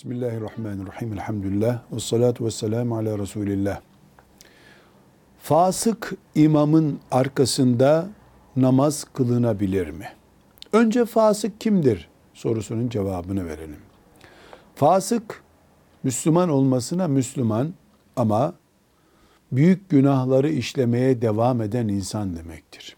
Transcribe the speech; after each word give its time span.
Bismillahirrahmanirrahim. 0.00 1.12
Elhamdülillah. 1.12 1.82
Ve 1.92 2.00
salatu 2.00 2.46
ve 2.46 2.50
selamu 2.50 2.96
ala 2.96 3.18
Resulillah. 3.18 3.80
Fasık 5.38 6.12
imamın 6.34 7.00
arkasında 7.10 8.08
namaz 8.56 9.04
kılınabilir 9.12 9.90
mi? 9.90 10.08
Önce 10.72 11.04
fasık 11.04 11.60
kimdir 11.60 12.08
sorusunun 12.34 12.88
cevabını 12.88 13.46
verelim. 13.46 13.76
Fasık 14.74 15.42
Müslüman 16.02 16.48
olmasına 16.48 17.08
Müslüman 17.08 17.74
ama 18.16 18.54
büyük 19.52 19.88
günahları 19.88 20.50
işlemeye 20.50 21.22
devam 21.22 21.62
eden 21.62 21.88
insan 21.88 22.36
demektir. 22.36 22.96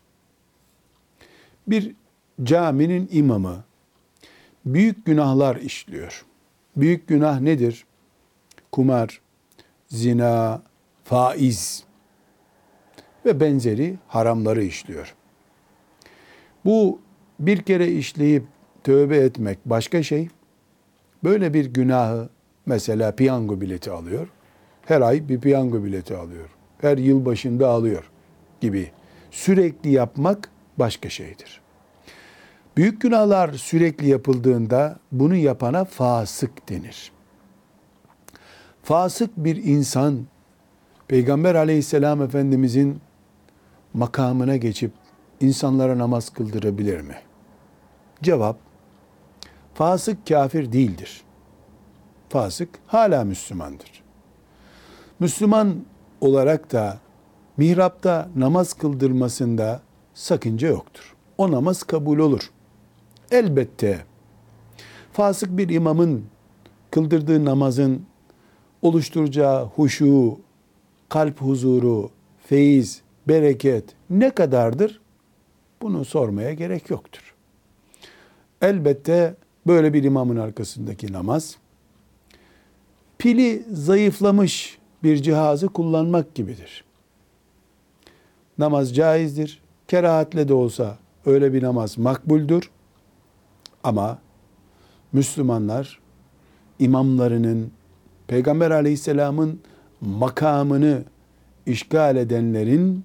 Bir 1.66 1.94
caminin 2.42 3.08
imamı 3.12 3.64
büyük 4.66 5.06
günahlar 5.06 5.56
işliyor. 5.56 6.24
Büyük 6.76 7.08
günah 7.08 7.40
nedir? 7.40 7.86
Kumar, 8.72 9.20
zina, 9.88 10.62
faiz 11.04 11.84
ve 13.26 13.40
benzeri 13.40 13.98
haramları 14.08 14.64
işliyor. 14.64 15.14
Bu 16.64 17.00
bir 17.38 17.62
kere 17.62 17.88
işleyip 17.88 18.44
tövbe 18.84 19.16
etmek 19.16 19.58
başka 19.66 20.02
şey. 20.02 20.28
Böyle 21.24 21.54
bir 21.54 21.64
günahı 21.66 22.28
mesela 22.66 23.14
piyango 23.14 23.60
bileti 23.60 23.90
alıyor. 23.90 24.28
Her 24.86 25.00
ay 25.00 25.28
bir 25.28 25.40
piyango 25.40 25.84
bileti 25.84 26.16
alıyor. 26.16 26.48
Her 26.78 26.98
yıl 26.98 27.24
başında 27.24 27.68
alıyor 27.68 28.10
gibi. 28.60 28.90
Sürekli 29.30 29.90
yapmak 29.90 30.50
başka 30.78 31.08
şeydir. 31.08 31.61
Büyük 32.76 33.00
günahlar 33.00 33.52
sürekli 33.52 34.08
yapıldığında 34.08 34.98
bunu 35.12 35.36
yapana 35.36 35.84
fasık 35.84 36.68
denir. 36.68 37.12
Fasık 38.82 39.36
bir 39.36 39.56
insan 39.56 40.26
Peygamber 41.08 41.54
aleyhisselam 41.54 42.22
efendimizin 42.22 43.00
makamına 43.94 44.56
geçip 44.56 44.92
insanlara 45.40 45.98
namaz 45.98 46.30
kıldırabilir 46.30 47.00
mi? 47.00 47.14
Cevap, 48.22 48.56
fasık 49.74 50.26
kafir 50.26 50.72
değildir. 50.72 51.22
Fasık 52.28 52.68
hala 52.86 53.24
Müslümandır. 53.24 54.02
Müslüman 55.20 55.84
olarak 56.20 56.72
da 56.72 56.98
mihrapta 57.56 58.28
namaz 58.36 58.72
kıldırmasında 58.72 59.80
sakınca 60.14 60.68
yoktur. 60.68 61.14
O 61.38 61.50
namaz 61.50 61.82
kabul 61.82 62.18
olur. 62.18 62.50
Elbette 63.32 64.04
fasık 65.12 65.56
bir 65.58 65.68
imamın 65.68 66.24
kıldırdığı 66.90 67.44
namazın 67.44 68.02
oluşturacağı 68.82 69.66
huşu, 69.66 70.38
kalp 71.08 71.40
huzuru, 71.40 72.10
feyiz, 72.46 73.02
bereket 73.28 73.84
ne 74.10 74.30
kadardır? 74.30 75.00
Bunu 75.82 76.04
sormaya 76.04 76.52
gerek 76.52 76.90
yoktur. 76.90 77.34
Elbette 78.60 79.34
böyle 79.66 79.92
bir 79.92 80.04
imamın 80.04 80.36
arkasındaki 80.36 81.12
namaz 81.12 81.56
pili 83.18 83.64
zayıflamış 83.72 84.78
bir 85.02 85.22
cihazı 85.22 85.68
kullanmak 85.68 86.34
gibidir. 86.34 86.84
Namaz 88.58 88.94
caizdir. 88.94 89.62
Kerahatle 89.88 90.48
de 90.48 90.54
olsa 90.54 90.98
öyle 91.26 91.52
bir 91.52 91.62
namaz 91.62 91.98
makbuldür. 91.98 92.70
Ama 93.84 94.18
Müslümanlar 95.12 96.00
imamlarının 96.78 97.70
Peygamber 98.26 98.70
aleyhisselamın 98.70 99.60
makamını 100.00 101.04
işgal 101.66 102.16
edenlerin 102.16 103.04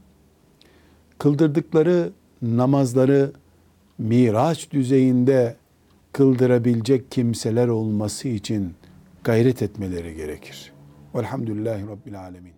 kıldırdıkları 1.17 2.11
namazları 2.41 3.31
miraç 3.97 4.71
düzeyinde 4.71 5.55
kıldırabilecek 6.13 7.11
kimseler 7.11 7.67
olması 7.67 8.27
için 8.27 8.73
gayret 9.23 9.61
etmeleri 9.61 10.15
gerekir. 10.15 10.71
Velhamdülillahi 11.15 11.87
Rabbil 11.87 12.19
Alemin. 12.19 12.51